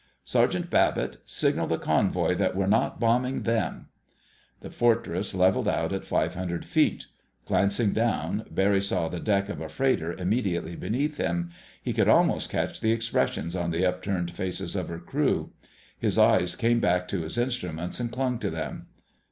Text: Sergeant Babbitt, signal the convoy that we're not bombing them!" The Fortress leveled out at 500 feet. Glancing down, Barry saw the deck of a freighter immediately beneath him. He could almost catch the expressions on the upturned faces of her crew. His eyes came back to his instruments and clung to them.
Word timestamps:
Sergeant 0.25 0.71
Babbitt, 0.71 1.17
signal 1.25 1.67
the 1.67 1.77
convoy 1.77 2.33
that 2.33 2.55
we're 2.55 2.65
not 2.65 2.99
bombing 2.99 3.43
them!" 3.43 3.85
The 4.61 4.71
Fortress 4.71 5.35
leveled 5.35 5.67
out 5.67 5.93
at 5.93 6.05
500 6.05 6.65
feet. 6.65 7.05
Glancing 7.45 7.93
down, 7.93 8.45
Barry 8.49 8.81
saw 8.81 9.09
the 9.09 9.19
deck 9.19 9.47
of 9.47 9.61
a 9.61 9.69
freighter 9.69 10.11
immediately 10.13 10.75
beneath 10.75 11.17
him. 11.17 11.51
He 11.83 11.93
could 11.93 12.07
almost 12.09 12.49
catch 12.49 12.81
the 12.81 12.91
expressions 12.91 13.55
on 13.55 13.69
the 13.69 13.85
upturned 13.85 14.31
faces 14.31 14.75
of 14.75 14.87
her 14.87 14.97
crew. 14.97 15.51
His 15.99 16.17
eyes 16.17 16.55
came 16.55 16.79
back 16.79 17.07
to 17.09 17.21
his 17.21 17.37
instruments 17.37 17.99
and 17.99 18.11
clung 18.11 18.39
to 18.39 18.49
them. 18.49 18.87